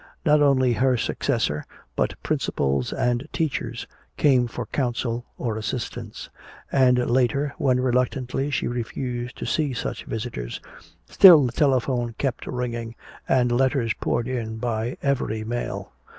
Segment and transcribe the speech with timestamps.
[0.25, 1.63] Not only her successor
[1.95, 3.85] but principals and teachers
[4.17, 6.27] came for counsel or assistance.
[6.71, 10.59] And later, when reluctantly she refused to see such visitors,
[11.07, 12.95] still the telephone kept ringing
[13.29, 15.91] and letters poured in by every mail.